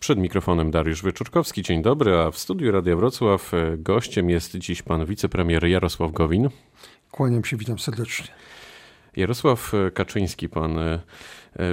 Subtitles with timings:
[0.00, 1.62] Przed mikrofonem Dariusz Wieczorkowski.
[1.62, 6.48] Dzień dobry, a w studiu Radia Wrocław e, gościem jest dziś pan wicepremier Jarosław Gowin.
[7.10, 8.26] Kłaniam się, witam serdecznie.
[9.16, 11.00] Jarosław e, Kaczyński, pan e,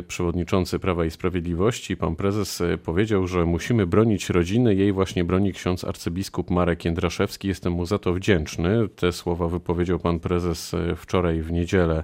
[0.07, 4.75] przewodniczący Prawa i Sprawiedliwości, pan prezes powiedział, że musimy bronić rodziny.
[4.75, 7.47] Jej właśnie broni ksiądz arcybiskup Marek Jędraszewski.
[7.47, 8.89] Jestem mu za to wdzięczny.
[8.95, 12.03] Te słowa wypowiedział pan prezes wczoraj w niedzielę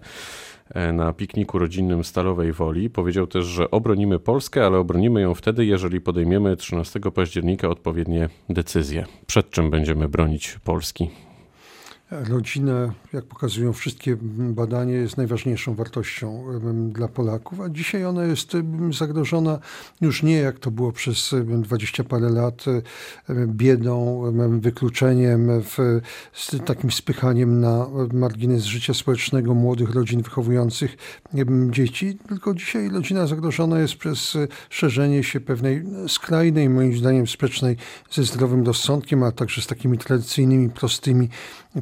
[0.93, 2.89] na pikniku rodzinnym Stalowej Woli.
[2.89, 9.05] Powiedział też, że obronimy Polskę, ale obronimy ją wtedy, jeżeli podejmiemy 13 października odpowiednie decyzje.
[9.27, 11.09] Przed czym będziemy bronić Polski?
[12.21, 16.43] Rodzina, jak pokazują wszystkie badania, jest najważniejszą wartością
[16.89, 18.51] dla Polaków, a dzisiaj ona jest
[18.97, 19.59] zagrożona
[20.01, 22.65] już nie jak to było przez dwadzieścia parę lat
[23.47, 24.23] biedą,
[24.59, 25.49] wykluczeniem,
[26.65, 30.97] takim spychaniem na margines życia społecznego młodych rodzin wychowujących
[31.69, 34.37] dzieci, tylko dzisiaj rodzina zagrożona jest przez
[34.69, 37.77] szerzenie się pewnej skrajnej, moim zdaniem sprzecznej
[38.11, 41.29] ze zdrowym rozsądkiem, a także z takimi tradycyjnymi, prostymi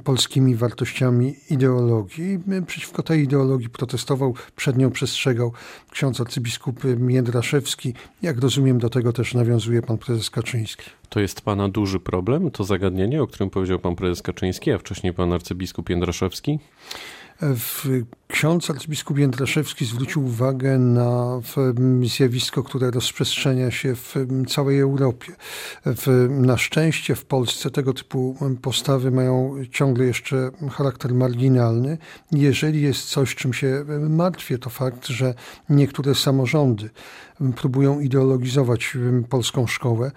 [0.04, 0.21] polskimi
[0.56, 2.40] wartościami ideologii.
[2.68, 5.54] Przeciwko tej ideologii protestował, przed nią przestrzegał
[5.92, 7.94] ksiądz arcybiskup Jędraszewski.
[8.22, 10.84] Jak rozumiem, do tego też nawiązuje pan prezes Kaczyński.
[11.10, 15.14] To jest pana duży problem, to zagadnienie, o którym powiedział pan prezes Kaczyński, a wcześniej
[15.14, 16.60] pan arcybiskup Jędraszewski?
[17.42, 17.86] W
[18.32, 21.42] ksiądz arcybiskup Jędraszewski zwrócił uwagę na
[22.18, 24.16] zjawisko, które rozprzestrzenia się w
[24.48, 25.32] całej Europie.
[26.30, 31.98] Na szczęście w Polsce tego typu postawy mają ciągle jeszcze charakter marginalny.
[32.32, 35.34] Jeżeli jest coś, czym się martwię, to fakt, że
[35.70, 36.90] niektóre samorządy
[37.56, 38.98] próbują ideologizować
[39.30, 40.12] polską szkołę,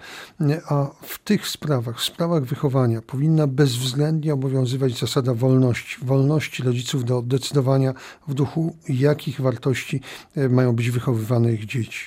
[0.69, 5.97] a w tych sprawach, w sprawach wychowania powinna bezwzględnie obowiązywać zasada wolności.
[6.05, 7.93] Wolności rodziców do decydowania
[8.27, 10.01] w duchu jakich wartości
[10.35, 11.99] e, mają być wychowywane ich dzieci.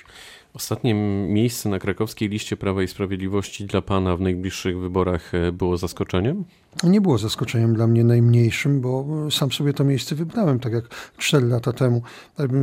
[0.55, 0.94] Ostatnie
[1.28, 6.44] miejsce na krakowskiej liście Prawa i Sprawiedliwości dla Pana w najbliższych wyborach e, było zaskoczeniem?
[6.82, 10.84] Nie było zaskoczeniem dla mnie najmniejszym, bo sam sobie to miejsce wybrałem, tak jak
[11.18, 12.02] cztery lata temu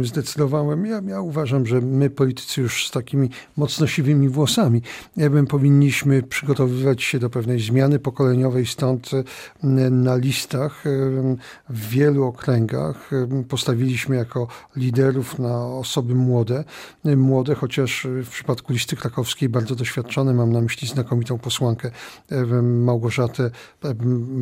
[0.01, 0.85] zdecydowałem.
[0.85, 4.81] Ja, ja uważam, że my politycy już z takimi mocno siwymi włosami,
[5.17, 9.23] ja bym powinniśmy przygotowywać się do pewnej zmiany pokoleniowej, stąd e,
[9.89, 10.89] na listach e,
[11.69, 13.09] w wielu okręgach
[13.49, 16.63] postawiliśmy jako liderów na osoby młode,
[17.03, 21.91] młode, chociaż w przypadku listy krakowskiej bardzo doświadczone, mam na myśli znakomitą posłankę
[22.61, 23.51] Małgorzatę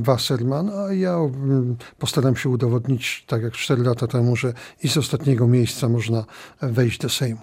[0.03, 4.53] Wasserman, a ja mm, postaram się udowodnić, tak jak 4 lata temu, że
[4.84, 6.25] i z ostatniego miejsca można
[6.62, 7.41] wejść do Sejmu.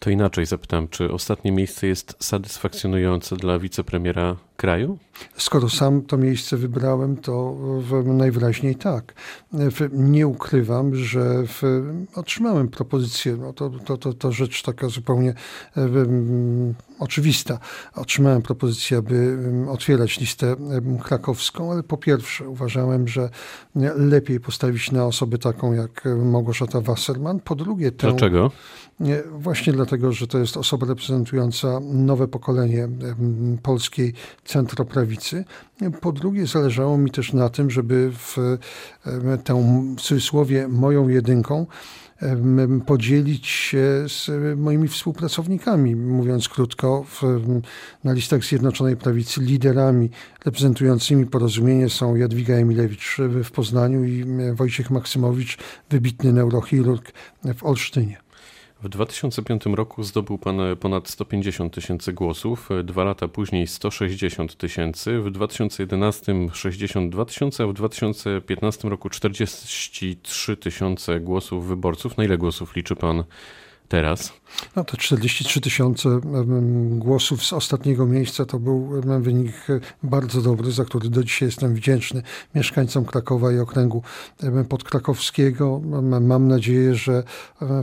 [0.00, 4.98] To inaczej zapytam, czy ostatnie miejsce jest satysfakcjonujące dla wicepremiera kraju?
[5.36, 7.56] Skoro sam to miejsce wybrałem, to
[8.04, 9.14] najwyraźniej tak.
[9.92, 11.44] Nie ukrywam, że
[12.14, 15.34] otrzymałem propozycję, no to, to, to, to rzecz taka zupełnie
[16.98, 17.58] oczywista.
[17.94, 20.56] Otrzymałem propozycję, aby otwierać listę
[21.02, 23.30] krakowską, ale po pierwsze uważałem, że
[23.96, 27.40] lepiej postawić na osobę taką jak Małgorzata Wasserman.
[27.40, 28.50] Po drugie, tę, Dlaczego?
[29.32, 32.88] Właśnie dlatego, że to jest osoba reprezentująca nowe pokolenie
[33.62, 34.14] polskiej
[34.48, 35.44] centroprawicy.
[36.00, 38.58] Po drugie, zależało mi też na tym, żeby w
[39.44, 41.66] tę w cudzysłowie moją jedynką
[42.86, 47.22] podzielić się z moimi współpracownikami, mówiąc krótko, w,
[48.04, 50.10] na listach Zjednoczonej Prawicy liderami
[50.44, 55.58] reprezentującymi porozumienie są Jadwiga Emilewicz w Poznaniu i Wojciech Maksymowicz,
[55.90, 57.12] wybitny neurochirurg
[57.54, 58.27] w Olsztynie.
[58.82, 65.30] W 2005 roku zdobył pan ponad 150 tysięcy głosów, dwa lata później 160 tysięcy, w
[65.30, 72.16] 2011 62 tysiące, a w 2015 roku 43 tysiące głosów wyborców.
[72.16, 73.24] Na ile głosów liczy pan
[73.88, 74.37] teraz?
[74.76, 76.20] No to 43 tysiące
[76.90, 79.66] głosów z ostatniego miejsca to był wynik
[80.02, 82.22] bardzo dobry, za który do dzisiaj jestem wdzięczny
[82.54, 84.02] mieszkańcom Krakowa i okręgu
[84.68, 85.80] podkrakowskiego.
[86.20, 87.22] Mam nadzieję, że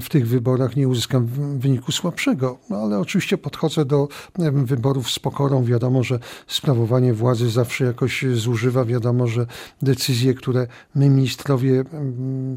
[0.01, 1.25] w tych wyborach nie uzyskam
[1.57, 4.07] wyniku słabszego, no ale oczywiście podchodzę do
[4.53, 5.63] wyborów z pokorą.
[5.63, 8.85] Wiadomo, że sprawowanie władzy zawsze jakoś zużywa.
[8.85, 9.45] Wiadomo, że
[9.81, 11.83] decyzje, które my ministrowie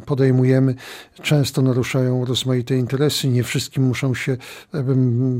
[0.07, 0.75] podejmujemy,
[1.23, 3.29] często naruszają rozmaite interesy.
[3.29, 4.37] Nie wszystkim muszą się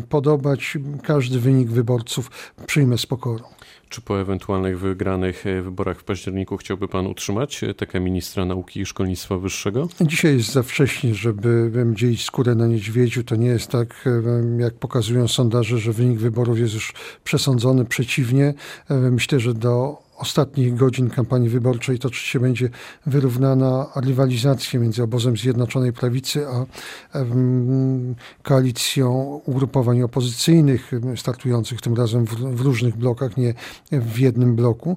[0.09, 0.79] podobać.
[1.03, 2.31] Każdy wynik wyborców
[2.67, 3.45] przyjmę z pokorą.
[3.89, 8.81] Czy po ewentualnych wygranych e, wyborach w październiku chciałby pan utrzymać e, taką ministra nauki
[8.81, 9.89] i szkolnictwa wyższego?
[10.01, 13.25] Dzisiaj jest za wcześnie, żeby dzielić skórę na niedźwiedziu.
[13.25, 14.09] To nie jest tak,
[14.59, 16.93] jak pokazują sondaże, że wynik wyborów jest już
[17.25, 17.85] przesądzony.
[17.85, 18.55] Przeciwnie,
[18.91, 22.71] myślę, że do ostatnich godzin kampanii wyborczej toczyć się będzie
[23.07, 26.67] wyrównana rywalizacja między obozem Zjednoczonej Prawicy a
[28.43, 33.55] koalicją ugrupowań opozycyjnych startujących tym razem w, różnych blokach, nie
[33.93, 34.97] w jednym bloku.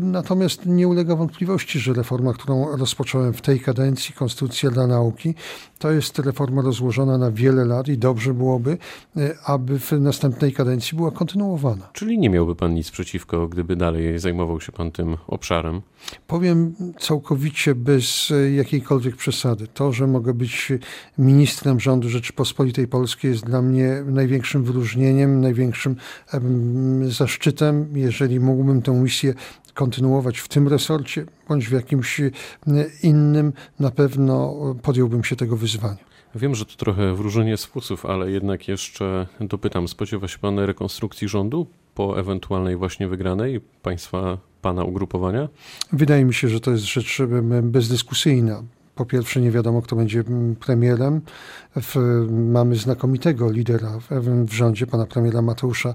[0.00, 5.34] Natomiast nie ulega wątpliwości, że reforma, którą rozpocząłem w tej kadencji, Konstytucja dla Nauki,
[5.78, 8.78] to jest reforma rozłożona na wiele lat i dobrze byłoby,
[9.16, 11.88] e, aby w następnej kadencji była kontynuowana.
[11.92, 15.82] Czyli nie miałby pan nic przeciwko, gdyby dalej zajmował się pan tym obszarem?
[16.26, 19.66] Powiem całkowicie bez e, jakiejkolwiek przesady.
[19.66, 20.72] To, że mogę być
[21.18, 25.96] ministrem rządu Rzeczypospolitej Polskiej jest dla mnie największym wyróżnieniem, największym
[27.02, 27.88] zaszczytem.
[27.94, 29.34] Jeżeli mógłbym tę misję
[29.74, 32.30] kontynuować w tym resorcie bądź w jakimś e,
[33.02, 36.14] innym, na pewno podjąłbym się tego wyzwania.
[36.34, 41.28] Wiem, że to trochę wróżenie z fusów, ale jednak jeszcze dopytam, spodziewa się Pan rekonstrukcji
[41.28, 45.48] rządu po ewentualnej właśnie wygranej państwa, Pana ugrupowania?
[45.92, 47.22] Wydaje mi się, że to jest rzecz
[47.62, 48.62] bezdyskusyjna.
[48.94, 51.20] Po pierwsze, nie wiadomo, kto będzie mm, premierem.
[52.30, 53.98] Mamy znakomitego lidera
[54.46, 55.94] w, rządzie, pana premiera Mateusza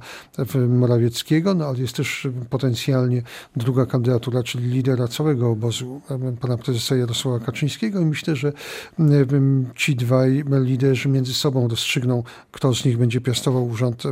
[0.69, 3.21] Morawieckiego, no ale jest też potencjalnie
[3.55, 6.01] druga kandydatura, czyli lidera całego obozu,
[6.41, 8.53] pana prezesa Jarosława Kaczyńskiego i myślę, że
[9.75, 14.03] ci dwaj liderzy między sobą rozstrzygną, kto z nich będzie piastował urząd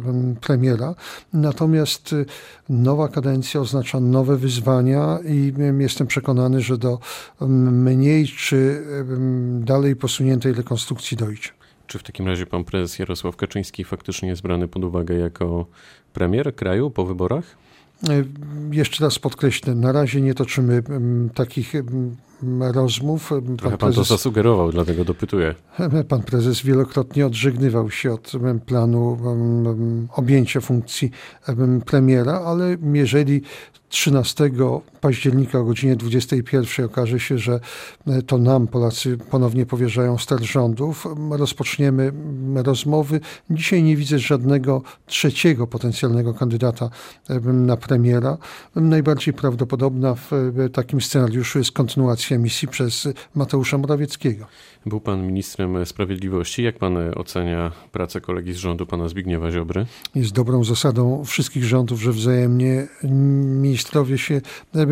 [0.42, 0.96] premiera.
[1.34, 2.26] Natomiast y,
[2.70, 7.00] nowa kadencja oznacza nowe wyzwania i jestem przekonany, że do
[7.72, 8.77] mniej czy
[9.60, 11.50] dalej posuniętej rekonstrukcji dojdzie.
[11.88, 15.66] Czy w takim razie pan prezes Jarosław Kaczyński faktycznie jest brany pod uwagę jako
[16.14, 17.58] premier kraju po wyborach?
[18.10, 18.24] E,
[18.72, 20.84] jeszcze raz podkreślę, na razie nie toczymy
[21.34, 21.74] takich
[22.60, 23.34] rozmów.
[23.58, 25.56] Trochę pan, prezes, to zasugerował, dlatego dopytuję.
[26.10, 28.32] Pan prezes wielokrotnie odżegnywał się od
[28.66, 29.18] planu
[30.16, 31.12] objęcia funkcji
[31.86, 33.42] premiera, ale jeżeli
[33.90, 34.52] 13
[35.02, 37.60] października o godzinie 21 okaże się, że
[38.28, 41.08] to nam Polacy ponownie powierzają ster rządów.
[41.30, 42.12] Rozpoczniemy
[42.56, 43.20] rozmowy.
[43.50, 46.90] Dzisiaj nie widzę żadnego trzeciego potencjalnego kandydata
[47.44, 48.38] na premiera.
[48.76, 50.32] Najbardziej prawdopodobna w
[50.74, 54.46] takim scenariuszu jest kontynuacja misji przez Mateusza Morawieckiego.
[54.86, 56.64] Był pan ministrem sprawiedliwości.
[56.64, 59.86] Jak pan ocenia pracę kolegi z rządu, pana Zbigniewa Ziobry?
[60.16, 62.88] Jest dobrą zasadą wszystkich rządów, że wzajemnie
[63.62, 64.42] ministrowie się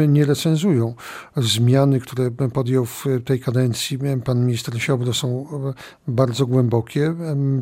[0.08, 0.94] nie recenzują.
[1.38, 5.48] Zmiany, które podjął w tej kadencji pan minister Ziobro są
[6.08, 7.16] bardzo głębokie.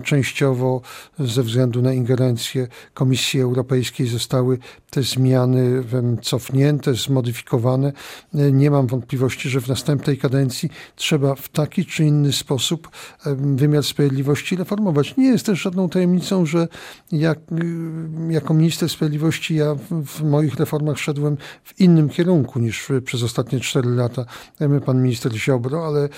[0.04, 0.82] Częściowo
[1.20, 4.58] ze względu na ingerencję Komisji Europejskiej zostały
[4.90, 5.84] te zmiany
[6.22, 7.94] cofnięte, zmodyfikowane.
[8.34, 12.90] Nie mam wątpliwości, że w następnej kadencji trzeba w taki czy inny sposób
[13.36, 15.18] wymiar sprawiedliwości reformować.
[15.18, 16.68] Nie jest też żadną tajemnicą, że
[17.12, 17.40] jak,
[18.30, 19.76] jako minister sprawiedliwości ja
[20.06, 24.26] w moich reformach szedłem w innym kierunku niż przez ostatnie cztery lata
[24.86, 26.10] pan minister Ziobro, ale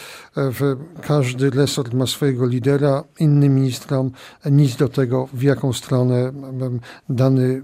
[1.01, 4.11] każdy resort ma swojego lidera, inny ministrom
[4.51, 6.31] nic do tego, w jaką stronę
[7.09, 7.61] dany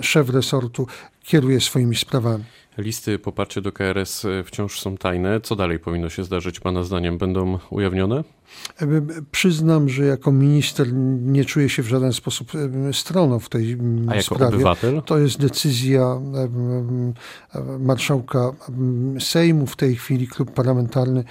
[0.00, 0.86] szef resortu
[1.22, 2.44] kieruje swoimi sprawami.
[2.78, 5.40] Listy poparcia do KRS wciąż są tajne.
[5.40, 7.18] Co dalej powinno się zdarzyć, Pana zdaniem?
[7.18, 8.24] Będą ujawnione?
[9.30, 12.52] Przyznam, że jako minister nie czuję się w żaden sposób
[12.92, 13.78] stroną w tej
[14.08, 14.54] A jako sprawie.
[14.54, 15.02] obywatel?
[15.02, 16.20] To jest decyzja
[17.78, 18.52] marszałka
[19.20, 19.66] Sejmu.
[19.66, 21.24] W tej chwili klub parlamentarny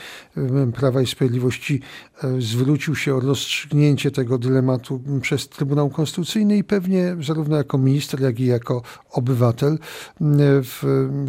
[0.76, 1.82] Prawa i Sprawiedliwości
[2.24, 8.22] e, zwrócił się o rozstrzygnięcie tego dylematu przez Trybunał Konstytucyjny i pewnie zarówno jako minister,
[8.22, 9.78] jak i jako obywatel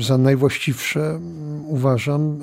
[0.01, 1.21] za najwłaściwsze
[1.67, 2.39] uważam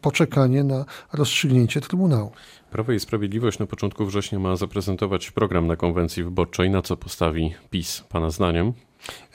[0.00, 2.32] poczekanie na rozstrzygnięcie Trybunału.
[2.70, 6.70] Prawo i Sprawiedliwość na początku września ma zaprezentować program na konwencji wyborczej.
[6.70, 8.72] Na co postawi PiS, Pana zdaniem?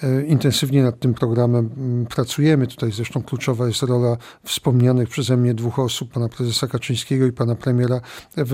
[0.03, 2.67] E, intensywnie nad tym programem mm, pracujemy.
[2.67, 7.55] Tutaj zresztą kluczowa jest rola wspomnianych przeze mnie dwóch osób, pana prezesa Kaczyńskiego i pana
[7.55, 8.01] premiera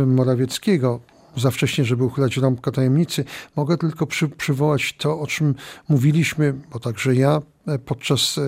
[0.06, 1.00] Morawieckiego
[1.38, 3.26] za wcześnie, żeby uchylać rąbka tajemnicy.
[3.56, 5.56] Mogę tylko przy, przywołać to, o czym
[5.90, 8.40] mówiliśmy, bo także ja e, podczas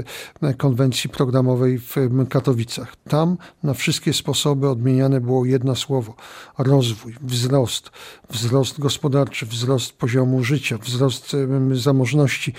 [0.41, 1.95] e, konwencji programowej w
[2.29, 2.95] Katowicach.
[3.09, 6.15] Tam na wszystkie sposoby odmieniane było jedno słowo:
[6.57, 7.89] rozwój, wzrost,
[8.29, 11.35] wzrost gospodarczy, wzrost poziomu życia, wzrost
[11.71, 12.53] zamożności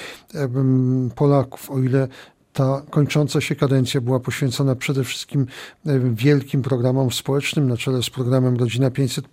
[1.15, 1.71] Polaków.
[1.71, 2.09] O ile
[2.53, 5.47] ta kończąca się kadencja była poświęcona przede wszystkim
[5.87, 9.27] e, wielkim programom społecznym na czele z programem Rodzina 500,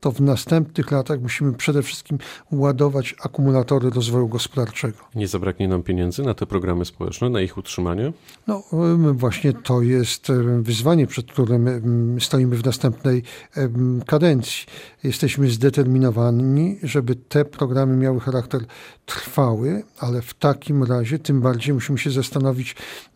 [0.00, 2.18] to w następnych latach musimy przede wszystkim
[2.52, 4.98] ładować akumulatory rozwoju gospodarczego.
[5.14, 8.12] Nie zabraknie nam pieniędzy na te programy społeczne, na ich utrzymanie?
[8.46, 8.62] No
[9.12, 13.22] właśnie to jest wyzwanie, przed którym stoimy w następnej
[14.06, 14.66] kadencji.
[15.04, 18.60] Jesteśmy zdeterminowani, żeby te programy miały charakter
[19.06, 22.57] trwały, ale w takim razie tym bardziej musimy się zastanowić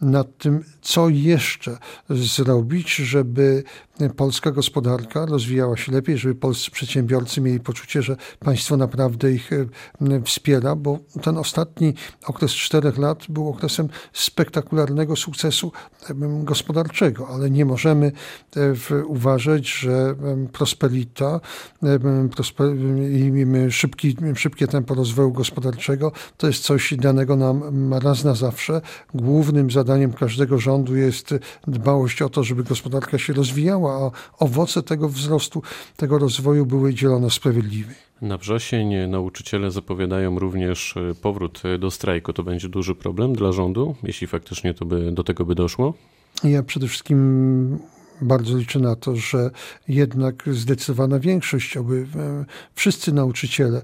[0.01, 3.65] nad tym, co jeszcze zrobić, żeby
[4.17, 9.67] polska gospodarka rozwijała się lepiej, żeby polscy przedsiębiorcy mieli poczucie, że państwo naprawdę ich e,
[10.25, 11.95] wspiera, bo ten ostatni
[12.27, 15.73] okres czterech lat był okresem spektakularnego sukcesu
[16.43, 18.13] gospodarczego, ale nie możemy
[18.93, 20.15] e, uważać, że
[20.53, 21.41] prosperita
[23.11, 23.33] i
[23.71, 28.81] szybki, szybkie tempo rozwoju gospodarczego to jest coś danego nam raz na zawsze.
[29.15, 31.35] Głównym zadaniem każdego rządu jest
[31.67, 35.63] dbałość o to, żeby gospodarka się rozwijała, a owoce tego wzrostu,
[35.97, 37.95] tego rozwoju były dzielone sprawiedliwie.
[38.23, 42.33] Na wrzesień nauczyciele zapowiadają również e, powrót do strajku.
[42.33, 45.95] To będzie duży problem dla rządu, jeśli faktycznie to by, do tego by doszło?
[46.45, 47.79] Ja przede wszystkim
[48.21, 49.51] bardzo liczę na to, że
[49.89, 53.83] jednak zdecydowana większość, aby e, wszyscy nauczyciele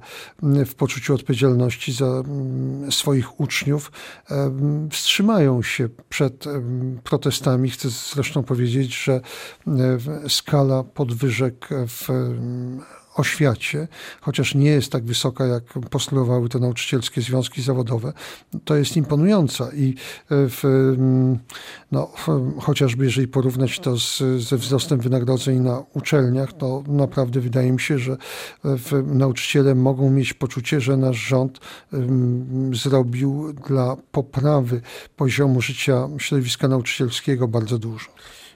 [0.66, 2.22] w poczuciu odpowiedzialności za
[2.90, 3.92] swoich uczniów
[4.30, 4.50] e,
[4.90, 6.44] wstrzymają się przed
[7.04, 7.70] protestami.
[7.70, 9.20] Chcę zresztą powiedzieć, że
[9.66, 12.08] e, skala podwyżek w
[13.18, 13.88] oświacie,
[14.20, 18.12] chociaż nie jest tak wysoka, jak postulowały te nauczycielskie związki zawodowe,
[18.64, 19.94] to jest imponująca i
[20.30, 20.94] w,
[21.92, 22.12] no,
[22.60, 27.98] chociażby jeżeli porównać to z, ze wzrostem wynagrodzeń na uczelniach, to naprawdę wydaje mi się,
[27.98, 28.16] że
[29.04, 31.60] nauczyciele mogą mieć poczucie, że nasz rząd
[31.92, 34.80] um, zrobił dla poprawy
[35.16, 38.10] poziomu życia środowiska nauczycielskiego bardzo dużo.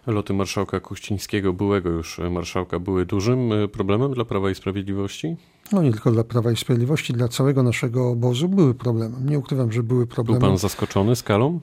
[0.06, 5.37] Loty marszałka Kuścińskiego, byłego już marszałka, były dużym e, problemem dla Prawa i Sprawiedliwości?
[5.73, 9.28] No nie tylko dla Prawa i Sprawiedliwości, dla całego naszego obozu były problemem.
[9.30, 10.40] Nie ukrywam, że były problemy.
[10.40, 11.61] Był pan zaskoczony skalą?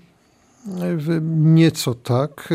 [1.36, 2.54] Nieco tak.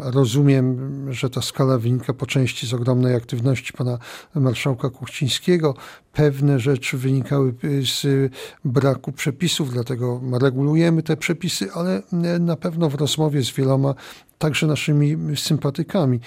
[0.00, 0.76] Rozumiem,
[1.10, 3.98] że ta skala wynika po części z ogromnej aktywności pana
[4.34, 5.74] marszałka Kuchcińskiego.
[6.12, 8.32] Pewne rzeczy wynikały z
[8.64, 12.02] braku przepisów, dlatego regulujemy te przepisy, ale
[12.40, 13.94] na pewno w rozmowie z wieloma
[14.38, 16.20] także naszymi sympatykami.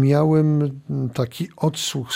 [0.00, 0.80] Miałem
[1.14, 2.08] taki odsłuch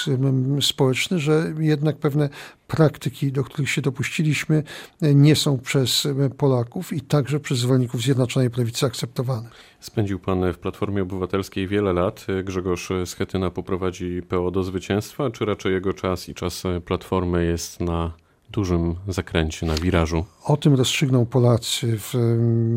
[0.60, 2.28] społeczny, że jednak pewne
[2.66, 4.62] praktyki, do których się dopuściliśmy,
[5.02, 9.48] nie są przez Polaków i także przez zwolenników Zjednoczonej Prawicy akceptowane.
[9.80, 12.26] Spędził pan w Platformie Obywatelskiej wiele lat.
[12.44, 18.12] Grzegorz Schetyna poprowadzi PO do zwycięstwa, czy raczej jego czas i czas Platformy jest na
[18.50, 20.24] dużym zakręcie, na wirażu.
[20.44, 21.98] O tym rozstrzygną Polacy.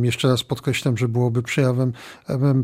[0.02, 1.94] Jeszcze raz podkreślam, że byłoby przejawem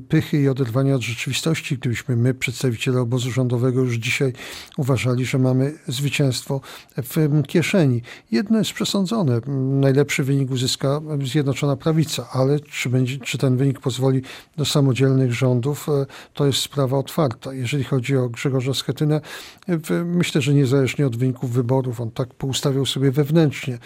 [0.10, 4.34] pychy i oderwania od rzeczywistości, gdybyśmy my, przedstawiciele obozu rządowego, już dzisiaj
[4.78, 6.62] uważali, że mamy zwycięstwo
[6.98, 8.02] w kieszeni.
[8.32, 9.42] Jedno jest przesądzone.
[9.82, 14.22] Najlepszy wynik uzyska Zjednoczona Prawica, ale czy, będzie, czy ten wynik pozwoli
[14.58, 17.54] do samodzielnych rządów, e, to jest sprawa otwarta.
[17.54, 19.22] Jeżeli chodzi o Grzegorza Schetynę,
[20.06, 23.78] myślę, że niezależnie od wyników wyborów, on tak poustawiał sobie sobie wewnętrznie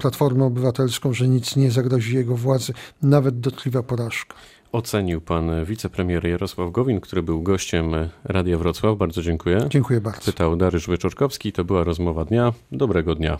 [0.00, 2.72] Platformę Obywatelską, że nic nie zagrozi jego władzy,
[3.02, 4.34] nawet dotkliwa porażka.
[4.72, 7.92] Ocenił pan wicepremier Jarosław Gowin, który był gościem
[8.24, 8.98] Radia Wrocław.
[8.98, 9.58] Bardzo dziękuję.
[9.68, 10.32] Dziękuję bardzo.
[10.32, 11.52] Pytał Dariusz Wyczorkowski.
[11.52, 12.52] To była rozmowa dnia.
[12.72, 13.38] Dobrego dnia.